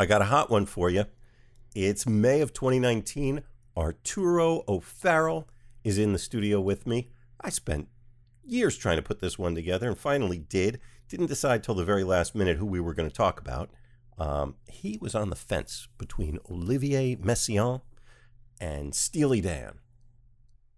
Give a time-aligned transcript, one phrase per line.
[0.00, 1.06] I got a hot one for you.
[1.74, 3.42] It's May of 2019.
[3.76, 5.48] Arturo O'Farrill
[5.82, 7.08] is in the studio with me.
[7.40, 7.88] I spent
[8.44, 10.78] years trying to put this one together and finally did.
[11.08, 13.70] Didn't decide till the very last minute who we were going to talk about.
[14.16, 17.80] Um, he was on the fence between Olivier Messiaen
[18.60, 19.80] and Steely Dan.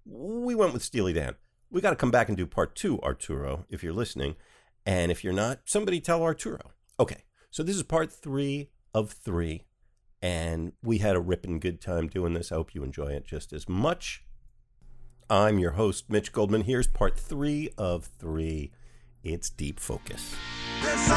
[0.07, 1.35] We went with Steely Dan.
[1.71, 4.37] We got to come back and do part two, Arturo, if you're listening.
[4.87, 6.73] And if you're not, somebody tell Arturo.
[6.99, 9.65] Okay, so this is part three of three.
[10.23, 12.53] And we had a ripping good time doing this.
[12.53, 14.23] I hope you enjoy it just as much.
[15.31, 16.63] I'm your host, Mitch Goldman.
[16.63, 18.73] Here's part three of three.
[19.23, 20.35] It's Deep Focus.
[20.83, 21.09] This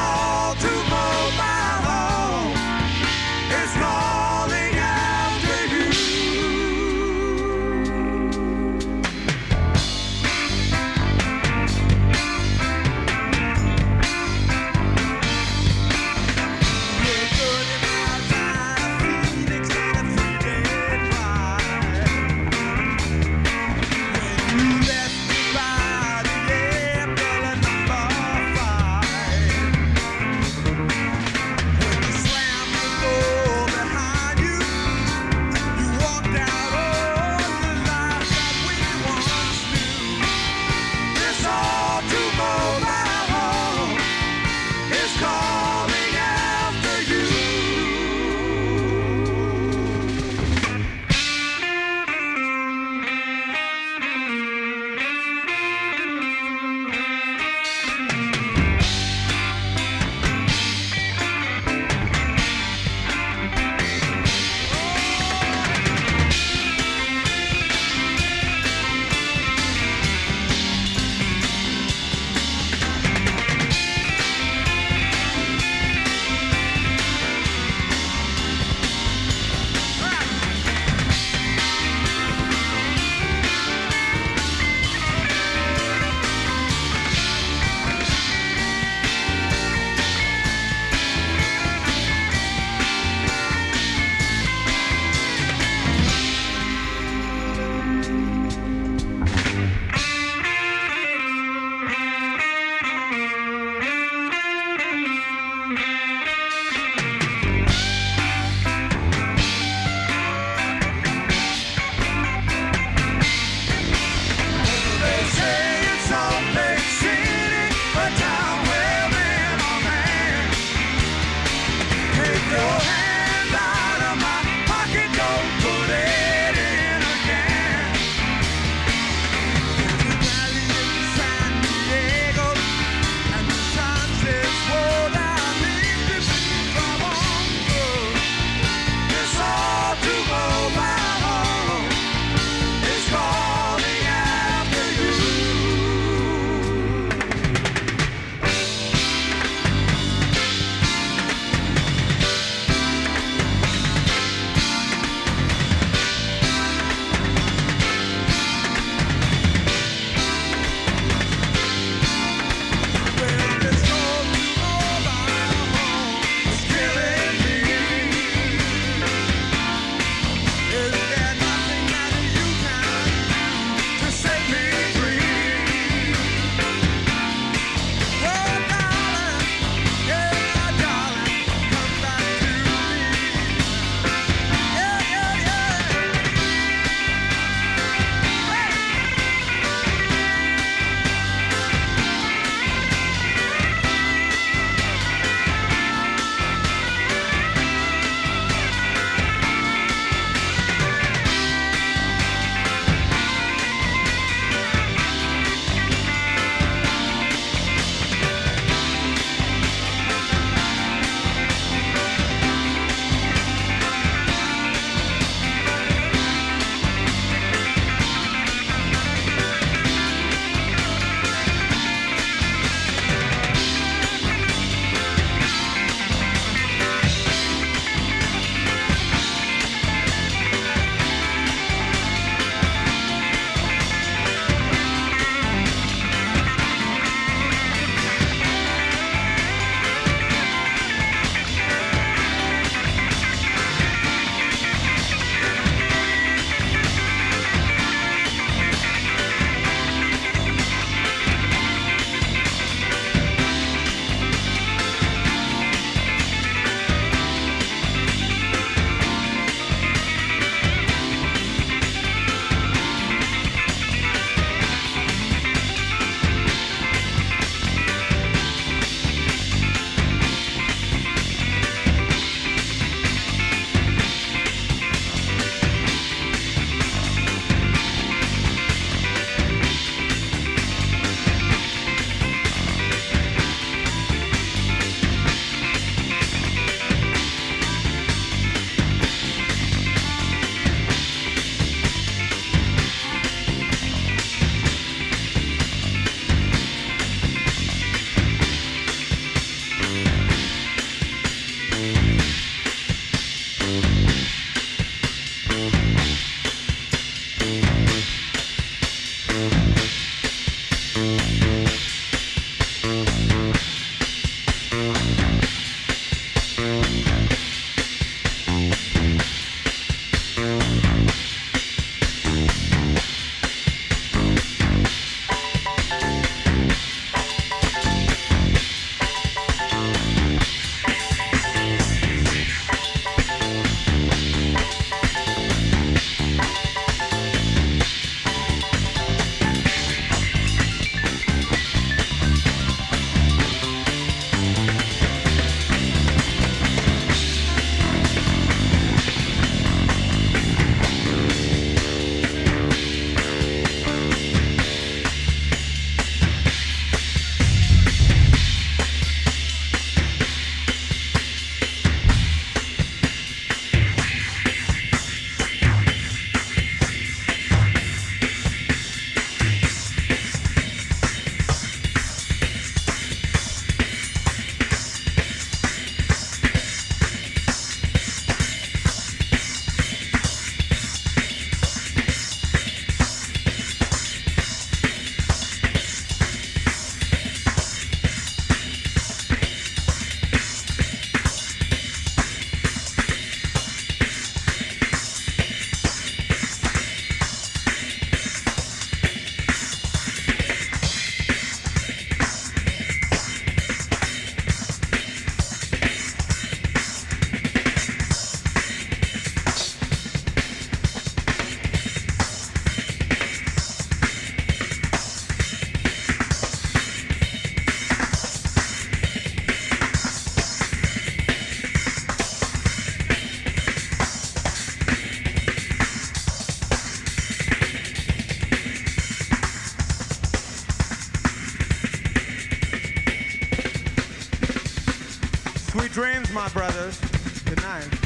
[436.34, 437.00] my brothers.
[437.46, 438.03] Good night.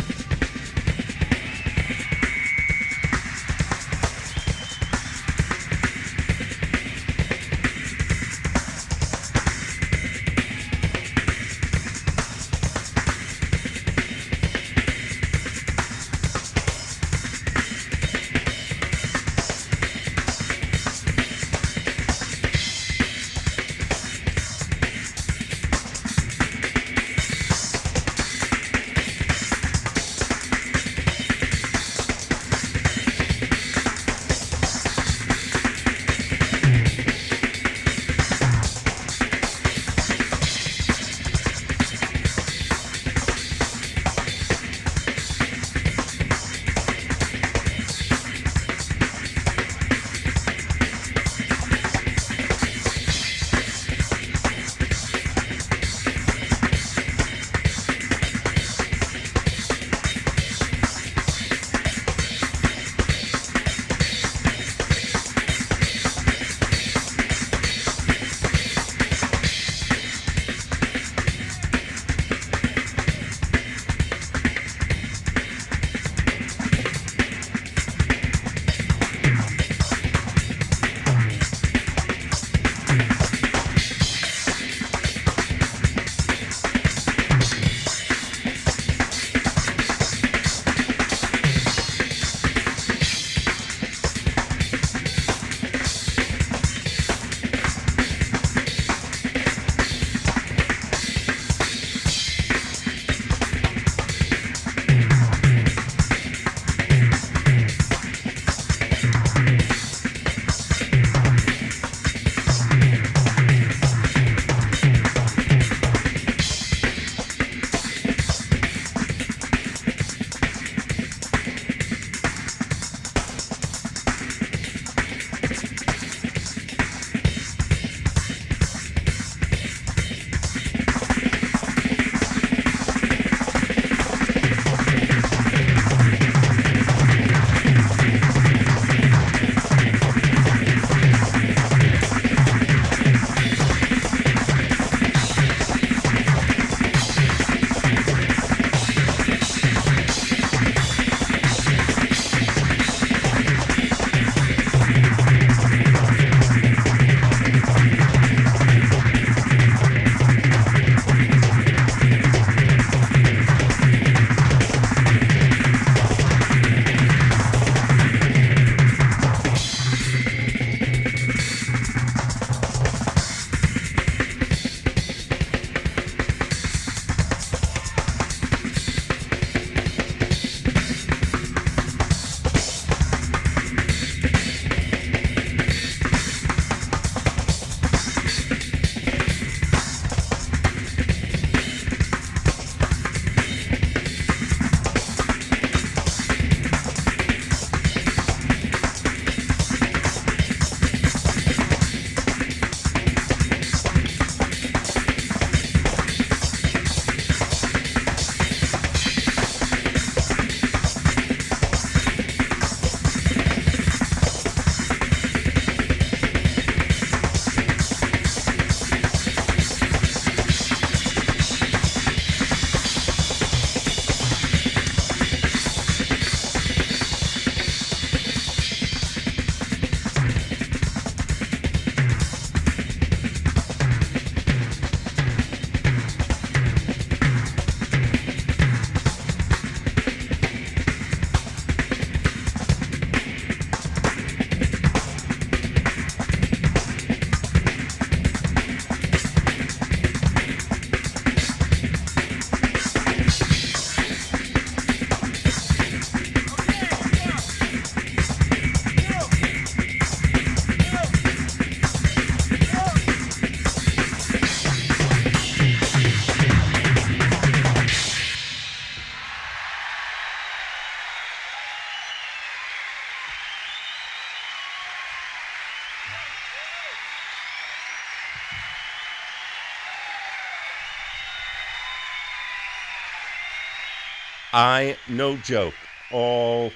[284.54, 285.74] I no joke.
[286.12, 286.72] All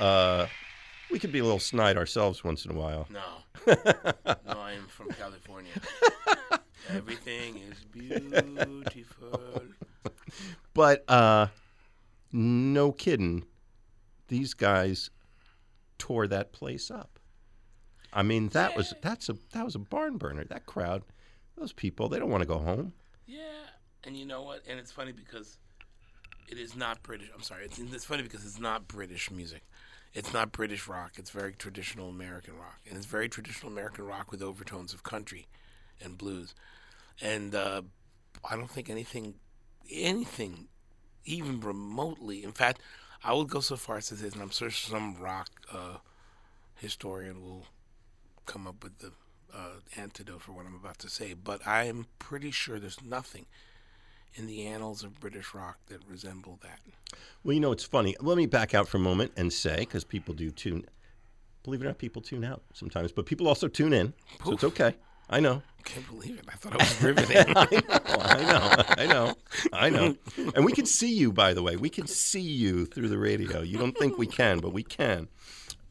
[0.00, 0.46] uh
[1.10, 3.06] we could be a little snide ourselves once in a while.
[3.10, 3.20] No.
[3.66, 5.72] no, I am from California.
[6.90, 9.62] Everything is beautiful.
[10.74, 11.48] but uh,
[12.32, 13.44] no kidding,
[14.28, 15.10] these guys
[15.98, 17.18] tore that place up.
[18.12, 20.44] I mean, that was that's a that was a barn burner.
[20.44, 21.02] That crowd,
[21.56, 22.92] those people, they don't want to go home.
[23.26, 23.40] Yeah,
[24.04, 24.62] and you know what?
[24.68, 25.58] And it's funny because
[26.48, 27.28] it is not British.
[27.34, 27.64] I'm sorry.
[27.64, 29.62] It's, it's funny because it's not British music.
[30.14, 31.12] It's not British rock.
[31.16, 35.46] It's very traditional American rock, and it's very traditional American rock with overtones of country
[36.02, 36.54] and blues.
[37.20, 37.82] And uh,
[38.48, 39.34] I don't think anything,
[39.90, 40.68] anything,
[41.24, 42.44] even remotely.
[42.44, 42.80] In fact,
[43.22, 45.98] I would go so far as to say, and I'm sure some rock uh,
[46.76, 47.66] historian will
[48.46, 49.12] come up with the
[49.54, 53.46] uh, antidote for what I'm about to say, but I am pretty sure there's nothing
[54.34, 56.78] in the annals of British rock that resemble that.
[57.44, 58.14] Well, you know, it's funny.
[58.20, 60.84] Let me back out for a moment and say, because people do tune,
[61.62, 64.12] believe it or not, people tune out sometimes, but people also tune in,
[64.44, 64.94] so it's okay.
[65.28, 65.62] I know.
[65.78, 66.44] I Can't believe it.
[66.48, 67.36] I thought I was riveting.
[67.56, 69.34] I know, I know,
[69.72, 70.16] I know.
[70.54, 71.76] And we can see you, by the way.
[71.76, 73.62] We can see you through the radio.
[73.62, 75.28] You don't think we can, but we can.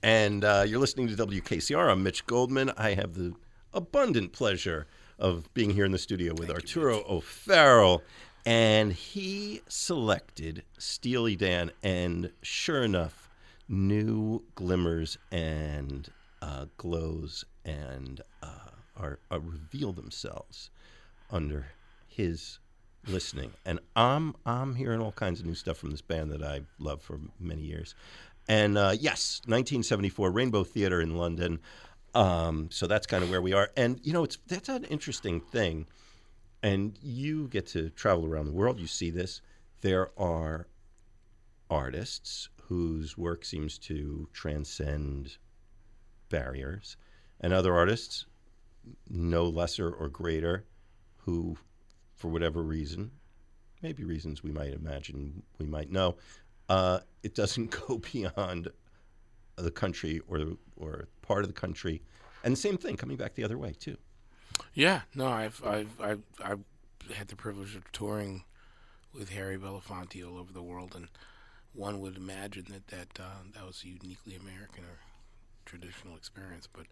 [0.04, 1.92] And uh, you're listening to WKCR.
[1.92, 2.72] I'm Mitch Goldman.
[2.78, 3.34] I have the
[3.74, 4.88] abundant pleasure
[5.20, 8.02] of being here in the studio with Arturo O'Farrill.
[8.46, 13.30] And he selected Steely Dan, and sure enough,
[13.68, 16.08] new glimmers and
[16.42, 20.70] uh, glows and uh, are, are reveal themselves
[21.32, 21.66] under
[22.08, 22.60] his
[23.08, 23.52] listening.
[23.66, 27.02] And I'm I'm hearing all kinds of new stuff from this band that I've loved
[27.02, 27.96] for many years.
[28.48, 31.60] And uh, yes, 1974 Rainbow Theatre in London.
[32.16, 33.70] Um, so that's kind of where we are.
[33.78, 35.86] And you know, it's that's an interesting thing.
[36.64, 38.80] And you get to travel around the world.
[38.80, 39.42] You see this.
[39.82, 40.68] There are
[41.70, 45.38] artists whose work seems to transcend
[46.30, 46.98] barriers,
[47.42, 48.26] and other artists,
[49.10, 50.66] no lesser or greater,
[51.18, 51.58] who,
[52.16, 53.12] for whatever reason,
[53.84, 56.16] maybe reasons we might imagine we might know,
[56.70, 58.70] uh, it doesn't go beyond
[59.58, 62.02] the country or or part of the country,
[62.44, 63.98] and the same thing coming back the other way too.
[64.74, 66.60] yeah, no, I've, I've, I've, I've
[67.14, 68.44] had the privilege of touring
[69.14, 71.08] with Harry Belafonte all over the world, and
[71.74, 75.00] one would imagine that that uh, that was a uniquely American or
[75.66, 76.68] traditional experience.
[76.72, 76.86] But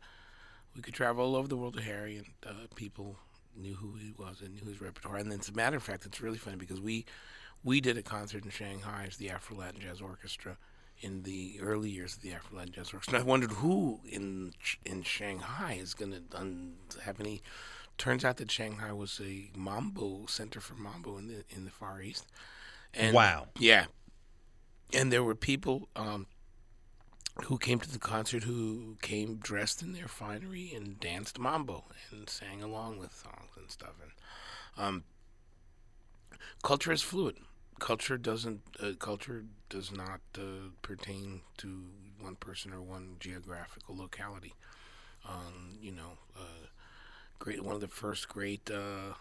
[0.75, 3.17] we could travel all over the world to Harry, and uh, people
[3.55, 5.17] knew who he was and knew his repertoire.
[5.17, 7.05] And then, as a matter of fact, it's really funny because we
[7.63, 10.57] we did a concert in Shanghai as the Afro Latin Jazz Orchestra
[11.03, 13.19] in the early years of the Afro Latin Jazz Orchestra.
[13.19, 14.53] And I wondered who in
[14.85, 17.41] in Shanghai is going to have any.
[17.97, 22.01] Turns out that Shanghai was a mambo center for mambo in the in the Far
[22.01, 22.25] East.
[22.93, 23.47] And Wow.
[23.59, 23.85] yeah,
[24.93, 26.27] and there were people um,
[27.45, 32.29] who came to the concert who came dressed in their finery and danced mambo and
[32.29, 33.93] sang along with songs and stuff.
[34.01, 35.03] And um,
[36.63, 37.37] culture is fluid.
[37.79, 38.61] Culture doesn't.
[38.81, 41.83] Uh, culture does not uh, pertain to
[42.19, 44.53] one person or one geographical locality.
[45.27, 46.67] Um, you know, uh,
[47.39, 47.63] great.
[47.63, 49.13] One of the first great uh,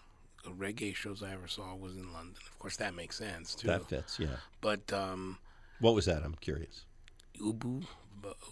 [0.48, 2.34] reggae shows I ever saw was in London.
[2.50, 3.68] Of course, that makes sense too.
[3.68, 4.36] That fits, yeah.
[4.60, 5.38] But um,
[5.80, 6.22] What was that?
[6.24, 6.84] I'm curious.
[7.40, 7.84] Ubu,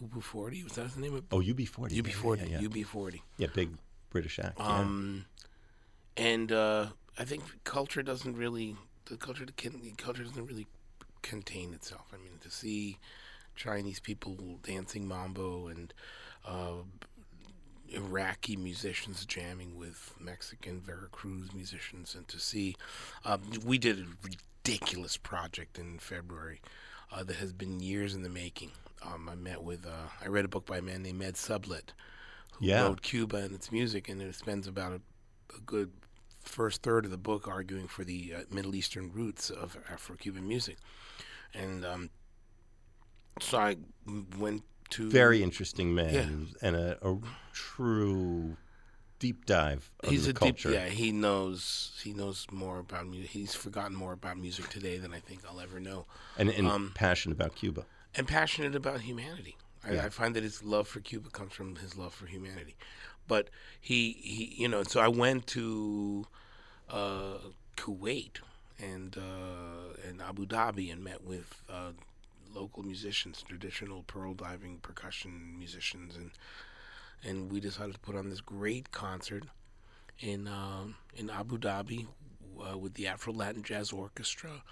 [0.02, 1.98] Ubu Forty was that the name of Oh, UB40.
[1.98, 2.42] UB Forty?
[2.42, 2.80] Yeah, yeah, yeah.
[2.82, 3.22] UB Forty.
[3.36, 3.70] Yeah, big
[4.10, 4.58] British act.
[4.58, 4.66] yeah.
[4.78, 5.26] Um,
[6.16, 6.86] and uh,
[7.18, 8.76] I think culture doesn't really
[9.10, 10.66] the culture can the culture doesn't really
[11.22, 12.06] contain itself.
[12.12, 12.98] I mean, to see
[13.56, 15.92] Chinese people dancing mambo and
[16.46, 16.82] uh,
[17.92, 22.76] Iraqi musicians jamming with Mexican Veracruz musicians, and to see
[23.24, 26.60] um, we did a ridiculous project in February
[27.12, 28.70] uh, that has been years in the making.
[29.02, 31.92] Um, I met with uh, I read a book by a man named Ned Sublette
[32.54, 32.84] who Yeah.
[32.84, 35.00] wrote Cuba and its music, and it spends about a,
[35.56, 35.90] a good
[36.50, 40.76] first third of the book arguing for the uh, Middle Eastern roots of Afro-Cuban music,
[41.54, 42.10] and um,
[43.40, 43.76] so I
[44.38, 46.12] went to Very interesting man
[46.60, 46.68] Yeah.
[46.68, 47.18] and a, a
[47.52, 48.56] true
[49.20, 50.70] deep dive of He's the a culture.
[50.70, 50.88] deep, yeah.
[50.88, 53.30] He knows he knows more about music.
[53.30, 56.06] He's forgotten more about music today than I think I'll ever know.
[56.38, 57.84] and, and Um, passionate about Cuba.
[58.16, 59.56] and passionate about humanity.
[59.84, 60.06] I, Yeah.
[60.06, 62.76] I find that his love for Cuba comes from his love for humanity.
[63.28, 63.48] But
[63.80, 66.26] he, he you know, so I went to
[66.92, 67.38] uh,
[67.76, 68.40] Kuwait
[68.78, 71.92] and uh, and Abu Dhabi and met with uh,
[72.54, 76.30] local musicians, traditional pearl diving percussion musicians, and
[77.22, 79.44] and we decided to put on this great concert
[80.18, 82.06] in um, in Abu Dhabi
[82.60, 84.62] uh, with the Afro Latin Jazz Orchestra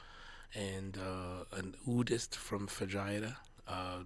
[0.54, 3.98] and uh, an oudist from Fajayda, uh,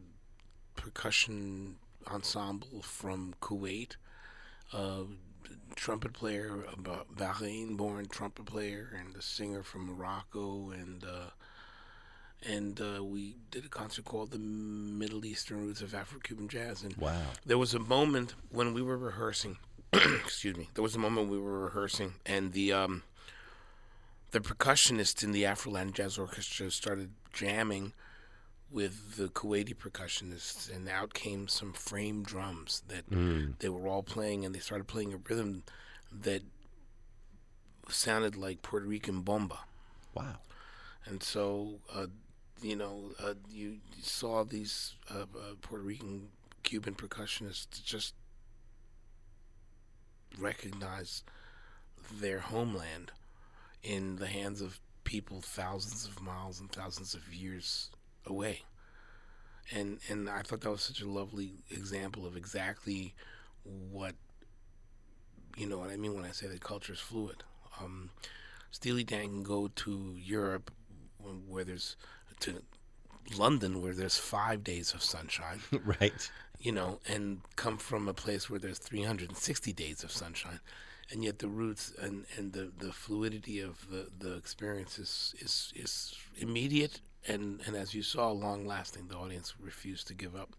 [0.75, 1.77] percussion
[2.11, 3.97] ensemble from Kuwait,
[4.73, 5.05] uh,
[5.75, 11.31] trumpet player, a Bahrain-born trumpet player, and a singer from Morocco, and uh,
[12.45, 16.97] and uh, we did a concert called "The Middle Eastern Roots of Afro-Cuban Jazz." And
[16.97, 17.21] Wow.
[17.47, 19.59] there was a moment when we were rehearsing.
[19.93, 20.69] excuse me.
[20.75, 23.03] There was a moment we were rehearsing, and the um,
[24.31, 27.93] the percussionist in the Afro Latin Jazz Orchestra started jamming
[28.73, 33.05] with the Kuwaiti percussionists, and out came some frame drums that
[33.59, 35.63] they were all playing, and they started playing a rhythm
[36.11, 36.43] that
[37.89, 39.61] sounded like Puerto Rican bomba.
[40.15, 40.37] Wow.
[41.05, 42.07] And so, uh,
[42.63, 46.29] you know, uh, you, you saw these uh, uh, Puerto Rican
[46.63, 48.15] Cuban percussionists just
[50.39, 51.25] recognize
[52.21, 53.11] their homeland
[53.83, 57.91] in the hands of people thousands of miles and thousands of years
[58.27, 58.63] away.
[59.75, 63.15] And and I thought that was such a lovely example of exactly
[63.65, 64.15] what
[65.57, 67.45] you know what I mean when I say that culture is fluid.
[67.81, 68.11] Um,
[68.71, 70.71] Steely Dan can go to Europe
[71.47, 71.97] where there's
[72.41, 72.63] to
[73.37, 75.61] London where there's five days of sunshine,
[76.01, 76.31] right.
[76.61, 80.61] you know, and come from a place where there's 360 days of sunshine,
[81.11, 85.73] and yet the roots and, and the, the fluidity of the, the experience is, is
[85.77, 89.09] is immediate and, and as you saw, long lasting.
[89.09, 90.51] The audience refused to give up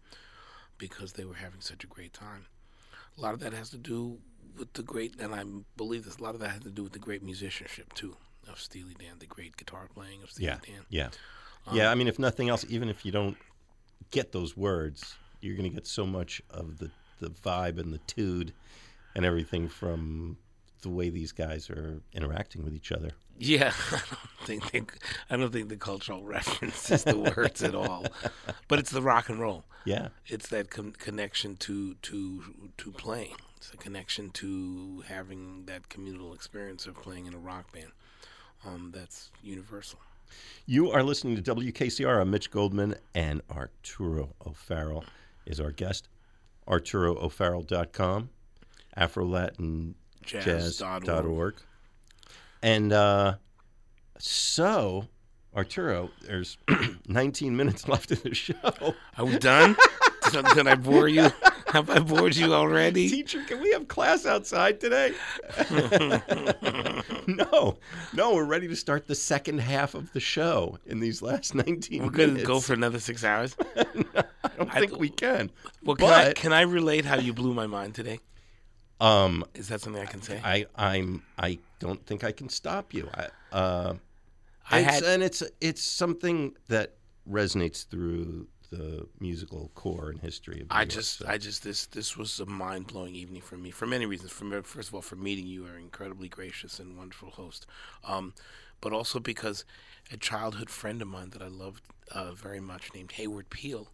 [0.78, 2.46] because they were having such a great time.
[3.16, 4.18] A lot of that has to do
[4.58, 5.44] with the great, and I
[5.76, 6.16] believe this.
[6.18, 8.16] A lot of that has to do with the great musicianship too
[8.48, 10.58] of Steely Dan, the great guitar playing of Steely Yeah.
[10.66, 10.86] Dan.
[10.88, 11.08] Yeah.
[11.66, 11.90] Um, yeah.
[11.90, 13.36] I mean, if nothing else, even if you don't
[14.10, 17.98] get those words, you're going to get so much of the, the vibe and the
[18.06, 18.52] tude
[19.14, 20.36] and everything from
[20.82, 23.10] the way these guys are interacting with each other.
[23.38, 24.00] Yeah, I
[24.46, 24.82] don't think they,
[25.30, 28.06] I don't think the cultural reference is the words at all,
[28.68, 29.64] but it's the rock and roll.
[29.84, 30.08] Yeah.
[30.26, 32.42] It's that con- connection to to
[32.78, 33.36] to playing.
[33.56, 37.92] It's a connection to having that communal experience of playing in a rock band.
[38.66, 39.98] Um, that's universal.
[40.66, 42.20] You are listening to WKCR.
[42.20, 45.04] I'm Mitch Goldman, and Arturo O'Farrill
[45.46, 46.08] is our guest.
[46.66, 48.30] ArturoO'Farrill.com,
[48.96, 49.94] AfroLatinJazz.org.
[50.24, 51.54] Jazz.org.
[52.64, 53.34] And uh,
[54.18, 55.06] so,
[55.54, 56.56] Arturo, there's
[57.08, 58.94] 19 minutes left in the show.
[59.18, 59.76] Are we done?
[60.32, 61.28] did, did I bore you?
[61.66, 63.10] Have I bored you already?
[63.10, 65.12] Teacher, can we have class outside today?
[67.26, 67.76] no,
[68.14, 72.02] no, we're ready to start the second half of the show in these last 19
[72.02, 72.32] We're minutes.
[72.32, 73.54] gonna go for another six hours.
[73.76, 73.84] I
[74.56, 75.50] don't I- think we can.
[75.82, 78.20] Well, can I can I relate how you blew my mind today?
[79.00, 80.40] Um, Is that something I can say?
[80.42, 83.08] I, I'm, I don't think I can stop you.
[83.14, 83.94] I, uh,
[84.70, 86.94] I it's, had- and it's, it's something that
[87.30, 90.68] resonates through the musical core and history of.
[90.70, 93.86] I just, so- I just, this, this was a mind blowing evening for me for
[93.86, 94.30] many reasons.
[94.30, 97.66] For first of all, for meeting you, are incredibly gracious and wonderful host,
[98.04, 98.32] um,
[98.80, 99.64] but also because
[100.12, 103.88] a childhood friend of mine that I loved uh, very much, named Hayward Peele,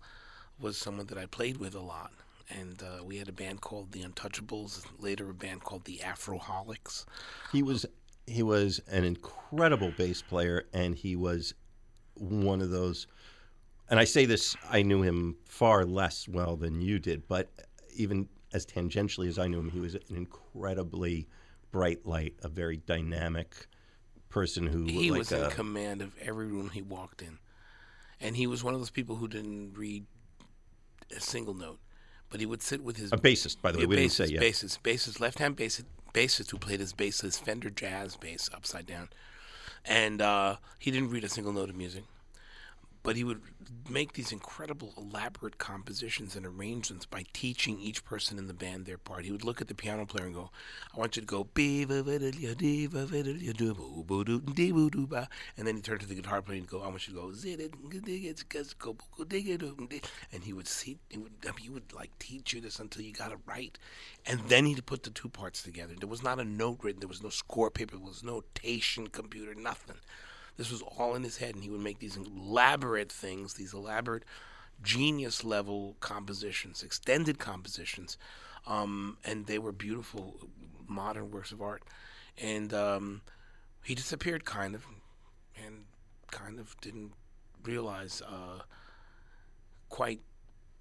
[0.59, 2.13] was someone that I played with a lot,
[2.59, 4.85] and uh, we had a band called the Untouchables.
[4.99, 7.05] Later, a band called the Afroholics.
[7.53, 7.87] He was
[8.27, 11.55] he was an incredible bass player, and he was
[12.15, 13.07] one of those.
[13.89, 17.51] And I say this, I knew him far less well than you did, but
[17.97, 21.27] even as tangentially as I knew him, he was an incredibly
[21.73, 23.67] bright light, a very dynamic
[24.29, 27.39] person who He like was a, in command of every room he walked in,
[28.21, 30.07] and he was one of those people who didn't read
[31.17, 31.81] a single note,
[32.31, 33.61] but he would sit with his a bassist.
[33.61, 34.41] By the way, we didn't bassist, say yeah.
[34.41, 39.09] bassist, bassist, left-hand bassist, bassist who played his bass, his Fender Jazz bass upside down,
[39.85, 42.05] and uh, he didn't read a single note of music,
[43.03, 43.41] but he would
[43.89, 48.99] make these incredible, elaborate compositions and arrangements by teaching each person in the band their
[48.99, 49.25] part.
[49.25, 50.51] He would look at the piano player and go,
[50.95, 53.53] "I want you to go be va va da dee dee va va da dee
[53.53, 56.43] doo boo boo doo dee boo doo ba," and then he turned to the guitar
[56.43, 57.73] player and go, "I want you to go zit it
[58.05, 61.19] dig it gus go boo go dig it doo dee," and he would see, he
[61.19, 63.79] would, I mean, he would like teach you this until you got it right,
[64.27, 65.95] and then he'd put the two parts together.
[65.99, 69.09] There was not a note written, there was no score paper, there was no notation
[69.09, 69.97] computer, nothing.
[70.61, 74.25] This was all in his head, and he would make these elaborate things, these elaborate
[74.83, 78.19] genius level compositions, extended compositions,
[78.67, 80.37] um, and they were beautiful
[80.87, 81.83] modern works of art.
[82.37, 83.23] And um,
[83.83, 84.85] he disappeared, kind of,
[85.57, 85.87] and
[86.31, 87.13] kind of didn't
[87.65, 88.61] realize uh,
[89.89, 90.21] quite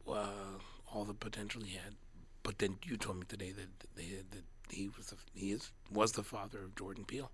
[0.10, 0.60] uh,
[0.94, 1.96] all the potential he had.
[2.44, 4.44] But then you told me today that they, that
[4.76, 7.32] he was the, he is was the father of Jordan Peele.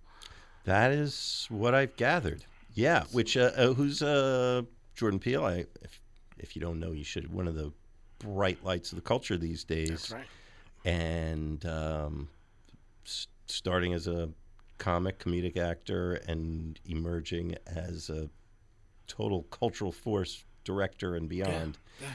[0.66, 2.46] That is what I've gathered.
[2.74, 4.64] Yeah, which uh, uh, who's uh,
[4.96, 5.46] Jordan Peele?
[5.46, 6.02] I, if
[6.38, 7.32] if you don't know, you should.
[7.32, 7.72] One of the
[8.20, 10.26] bright lights of the culture these days, right.
[10.84, 12.30] and um,
[13.06, 14.30] s- starting as a
[14.78, 18.30] comic comedic actor and emerging as a
[19.08, 22.08] total cultural force director and beyond, yeah.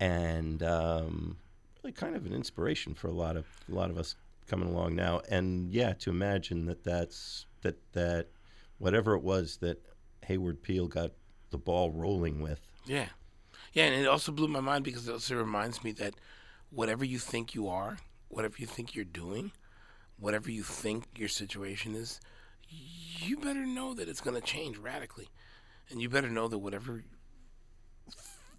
[0.00, 1.36] and um,
[1.82, 4.16] really kind of an inspiration for a lot of a lot of us
[4.48, 5.20] coming along now.
[5.30, 8.28] And yeah, to imagine that that's that that
[8.78, 9.82] whatever it was that
[10.24, 11.12] Hayward Peele got
[11.50, 12.60] the ball rolling with.
[12.86, 13.06] Yeah.
[13.72, 16.14] Yeah, and it also blew my mind because it also reminds me that
[16.70, 19.52] whatever you think you are, whatever you think you're doing,
[20.18, 22.20] whatever you think your situation is,
[22.68, 25.28] you better know that it's going to change radically.
[25.88, 27.02] And you better know that whatever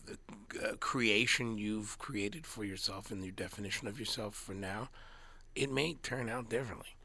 [0.10, 4.90] uh, creation you've created for yourself and your definition of yourself for now,
[5.56, 6.96] it may turn out differently.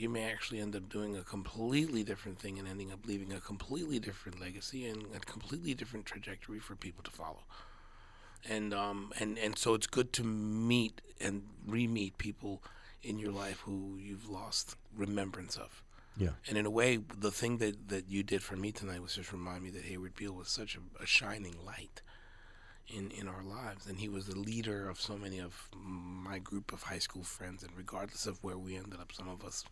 [0.00, 3.40] You may actually end up doing a completely different thing and ending up leaving a
[3.40, 7.44] completely different legacy and a completely different trajectory for people to follow.
[8.48, 12.62] And um and and so it's good to meet and re-meet people
[13.02, 15.82] in your life who you've lost remembrance of.
[16.16, 16.30] Yeah.
[16.48, 19.32] And in a way, the thing that, that you did for me tonight was just
[19.32, 22.02] remind me that Hayward Peele was such a, a shining light
[22.94, 23.86] in, in our lives.
[23.86, 27.62] And he was the leader of so many of my group of high school friends.
[27.62, 29.64] And regardless of where we ended up, some of us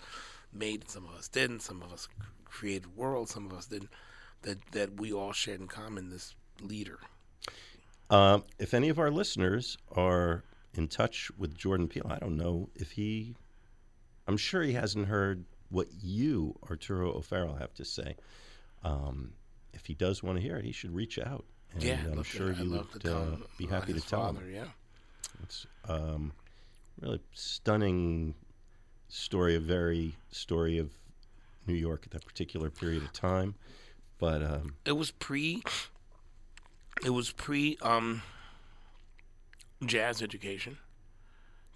[0.53, 2.09] made some of us didn't, some of us
[2.45, 3.91] created worlds, some of us didn't,
[4.43, 6.99] that, that we all shared in common this leader.
[8.11, 10.43] Um, if any of our listeners are
[10.75, 13.35] in touch with Jordan Peele, I don't know if he.
[14.27, 18.17] I'm sure he hasn't heard what you, Arturo O'Farrill, have to say.
[18.83, 19.33] Um,
[19.73, 22.53] if he does want to hear it, he should reach out, and yeah, I'm sure
[22.53, 24.55] to, you would uh, be happy to tell father, him.
[24.55, 24.65] Yeah.
[25.43, 26.33] It's um,
[27.01, 28.35] really stunning
[29.09, 30.91] story, a very story of
[31.67, 33.55] New York at that particular period of time.
[34.19, 35.63] But um, it was pre
[37.05, 38.23] it was pre um
[39.87, 40.79] jazz education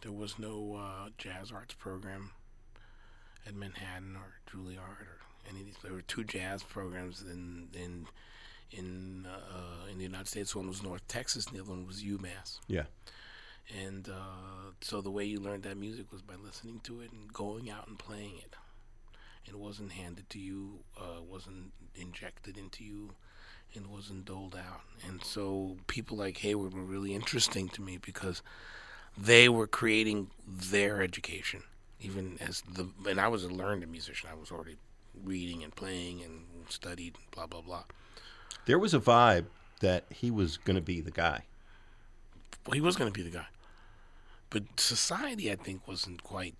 [0.02, 2.33] there was no uh, jazz arts program
[3.46, 8.07] at manhattan or juilliard or any of these there were two jazz programs in in
[8.72, 12.02] in uh, in the united states one was north texas and the other one was
[12.02, 12.85] umass yeah,
[13.85, 17.32] and uh, so the way you learned that music was by listening to it and
[17.32, 18.56] going out and playing it.
[19.44, 23.14] It wasn't handed to you, uh, wasn't injected into you,
[23.74, 24.82] and wasn't doled out.
[25.06, 28.42] And so people like Hayward were really interesting to me because
[29.16, 31.64] they were creating their education,
[32.00, 32.88] even as the.
[33.08, 34.28] And I was a learned musician.
[34.30, 34.76] I was already
[35.24, 37.85] reading and playing and studied, blah blah blah.
[38.66, 39.46] There was a vibe
[39.81, 41.44] that he was going to be the guy.
[42.66, 43.46] Well, he was going to be the guy.
[44.51, 46.55] But society, I think, wasn't quite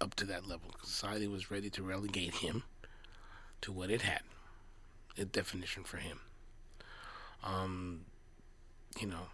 [0.00, 0.74] up to that level.
[0.84, 2.62] Society was ready to relegate him
[3.62, 4.22] to what it had,
[5.16, 6.20] a definition for him.
[7.42, 8.04] Um,
[9.00, 9.28] you know,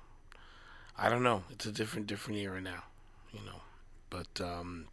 [0.97, 1.45] I don't know.
[1.51, 2.85] It's a different, different era now.
[3.33, 3.63] You know,
[4.11, 4.87] but um,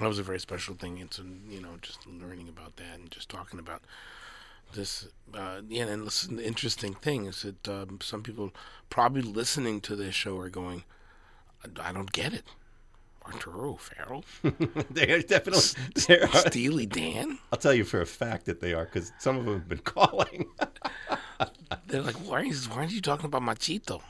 [0.00, 0.98] that was a very special thing.
[0.98, 3.82] It's you know just learning about that and just talking about
[4.72, 5.08] this.
[5.32, 8.52] Uh, yeah, and listen, the interesting thing is that um, some people
[8.88, 10.84] probably listening to this show are going,
[11.64, 12.44] "I, I don't get it."
[13.26, 14.24] Arturo Farrill,
[14.90, 15.62] they are definitely.
[16.06, 17.38] They are, Steely Dan.
[17.52, 19.78] I'll tell you for a fact that they are because some of them have been
[19.84, 20.46] calling.
[21.86, 24.00] They're like, why, is, why aren't you talking about Machito?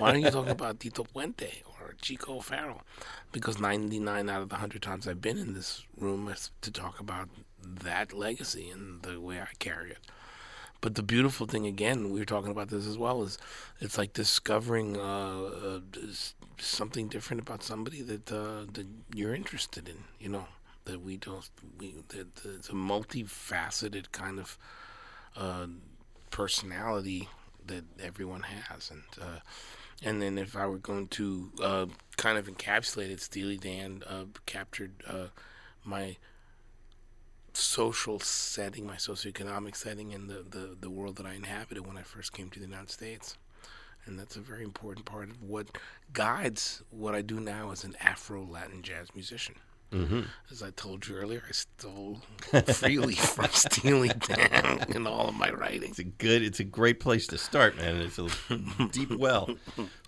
[0.00, 2.82] Why aren't you talking about Tito Puente or Chico Farrill?
[3.32, 7.28] Because 99 out of the 100 times I've been in this room to talk about
[7.62, 9.98] that legacy and the way I carry it.
[10.80, 13.36] But the beautiful thing, again, we were talking about this as well, is
[13.80, 15.80] it's like discovering uh, uh,
[16.58, 20.04] something different about somebody that uh, that you're interested in.
[20.18, 20.46] You know,
[20.86, 21.48] that we don't.
[21.78, 24.58] We that, that it's a multifaceted kind of
[25.36, 25.66] uh,
[26.30, 27.28] personality
[27.66, 29.40] that everyone has, and uh,
[30.02, 34.02] and then if I were going to kind of encapsulate it, Steely Dan
[34.46, 34.92] captured
[35.84, 36.16] my
[37.56, 42.02] social setting, my socioeconomic setting, and the, the, the world that I inhabited when I
[42.02, 43.36] first came to the United States.
[44.06, 45.76] And that's a very important part of what
[46.12, 49.56] guides what I do now as an Afro Latin jazz musician.
[49.92, 50.22] mm-hmm.
[50.50, 52.20] As I told you earlier, I stole
[52.74, 55.90] freely from Steely Dan in all of my writing.
[55.90, 56.42] It's a good.
[56.42, 57.96] It's a great place to start, man.
[57.96, 58.28] It's a
[58.90, 59.50] deep well.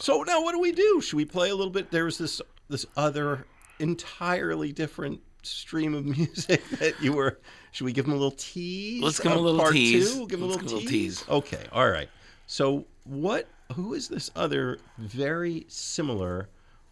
[0.00, 1.00] So now, what do we do?
[1.02, 1.90] Should we play a little bit?
[1.90, 3.46] There was this this other
[3.78, 7.38] entirely different stream of music that you were.
[7.72, 9.02] Should we give him a little tease?
[9.02, 10.14] Let's give him a little part tease.
[10.14, 10.26] Two?
[10.26, 11.24] Give him a little give tease.
[11.28, 11.64] Okay.
[11.72, 12.08] All right.
[12.46, 13.48] So what?
[13.74, 16.48] Who is this other very similar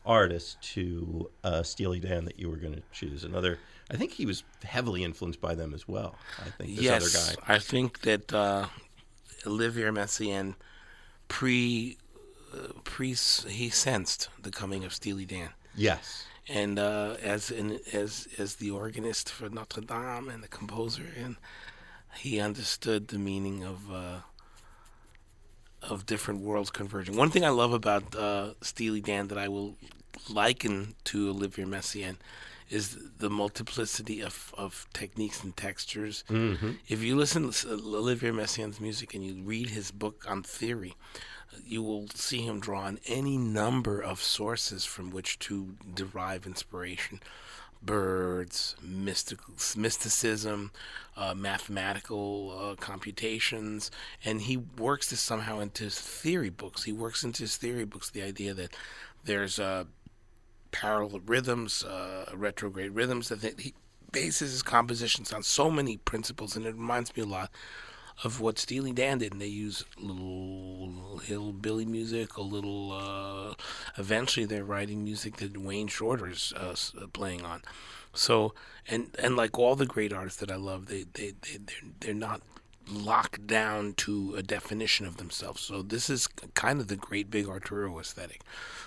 [0.07, 3.25] artist to uh, Steely Dan that you were going to choose?
[3.25, 3.59] Another.
[3.91, 6.15] I think he was heavily influenced by them as well.
[6.39, 7.55] I think this yes, other guy.
[7.55, 8.67] I think that uh,
[9.47, 10.55] Olivier Messiaen
[11.29, 11.99] pre
[12.55, 16.25] uh, pre he sensed the coming of Steely Dan, Yes.
[16.51, 21.37] And uh, as in, as as the organist for Notre Dame and the composer, and
[22.17, 24.19] he understood the meaning of uh,
[25.83, 27.17] of different worlds converging.
[27.17, 29.77] One thing I love about uh, Steely Dan that I will
[30.29, 32.17] liken to Olivier Messiaen
[32.71, 36.25] is the multiplicity of, of techniques and textures.
[36.31, 36.73] Mm-hmm.
[36.89, 40.95] If you listen to Olivier Messiaen's music and you read his book on theory,
[41.65, 47.21] you will see him draw on any number of sources from which to derive inspiration
[47.83, 50.71] birds, mystical, mysticism,
[51.17, 53.91] uh, mathematical uh, computations,
[54.25, 56.85] and he works this somehow into his theory books.
[56.85, 58.77] He works into his theory books the idea that
[59.25, 59.85] there's uh,
[60.73, 63.75] parallel rhythms, uh, retrograde rhythms, that he
[64.13, 67.51] bases his compositions on so many principles, and it reminds me a lot
[68.23, 72.93] of what Steely Dan did, and they use little hillbilly music, a little.
[72.93, 73.55] Uh,
[73.97, 77.63] eventually, they're writing music that Wayne Shorter's uh, uh, playing on.
[78.13, 78.55] So,
[78.89, 82.15] and and like all the great artists that I love, they they they they're, they're
[82.15, 82.43] not
[82.90, 85.61] locked down to a definition of themselves.
[85.61, 88.42] So this is kind of the great big Arturo aesthetic.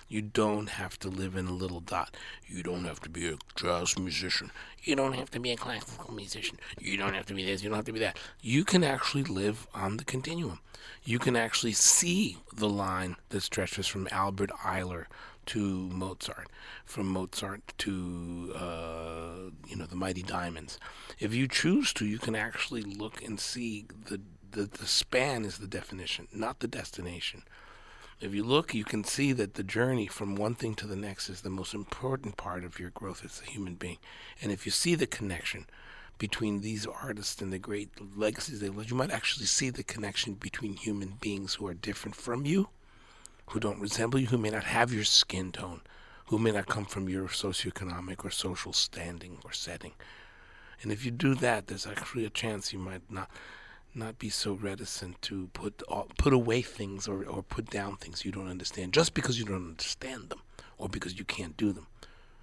[0.07, 2.15] You don't have to live in a little dot.
[2.47, 4.51] You don't have to be a jazz musician.
[4.83, 6.59] You don't have to be a classical musician.
[6.79, 7.63] You don't have to be this.
[7.63, 8.17] You don't have to be that.
[8.41, 10.59] You can actually live on the continuum.
[11.03, 15.05] You can actually see the line that stretches from Albert Ayler
[15.47, 16.49] to Mozart,
[16.85, 20.79] from Mozart to uh, you know the Mighty Diamonds.
[21.19, 25.57] If you choose to, you can actually look and see the, the the span is
[25.57, 27.43] the definition, not the destination.
[28.19, 31.29] If you look, you can see that the journey from one thing to the next
[31.29, 33.97] is the most important part of your growth as a human being.
[34.41, 35.65] And if you see the connection
[36.17, 40.35] between these artists and the great legacies they left, you might actually see the connection
[40.35, 42.69] between human beings who are different from you,
[43.47, 45.81] who don't resemble you, who may not have your skin tone,
[46.27, 49.93] who may not come from your socioeconomic or social standing or setting.
[50.81, 53.29] And if you do that, there's actually a chance you might not
[53.95, 55.83] not be so reticent to put
[56.17, 59.69] put away things or, or put down things you don't understand just because you don't
[59.69, 60.41] understand them
[60.77, 61.87] or because you can't do them.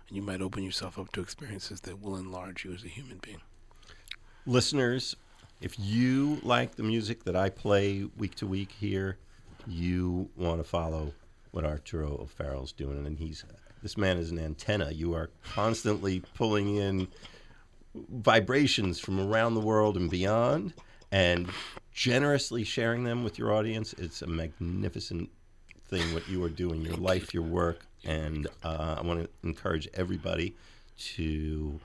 [0.08, 3.18] And you might open yourself up to experiences that will enlarge you as a human
[3.18, 3.40] being.
[4.46, 5.16] listeners,
[5.60, 9.18] if you like the music that I play week to week here,
[9.66, 11.12] you want to follow
[11.50, 13.44] what Arturo O'Farrill's doing, and he's
[13.82, 14.90] this man is an antenna.
[14.90, 17.08] You are constantly pulling in
[17.94, 20.74] vibrations from around the world and beyond,
[21.10, 21.48] and
[21.92, 23.94] generously sharing them with your audience.
[23.94, 25.30] It's a magnificent
[25.88, 29.88] thing what you are doing, your life, your work, and uh, I want to encourage
[29.94, 30.54] everybody
[31.16, 31.80] to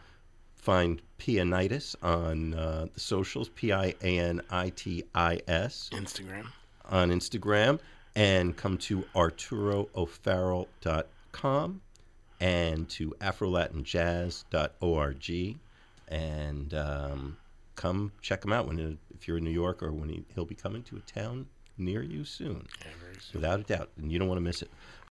[0.56, 6.48] find Pianitis on uh, the socials, P I A N I T I S Instagram.
[6.90, 7.80] On Instagram,
[8.16, 11.82] and come to arturoofarrill.com
[12.40, 15.58] and to afrolatinjazz.org
[16.08, 17.38] and um,
[17.76, 20.46] come check him out when it, if you're in New York or when he, he'll
[20.46, 22.88] be coming to a town near you soon, Yeah,
[23.20, 23.42] soon.
[23.42, 24.70] without a doubt, and you don't want to miss it.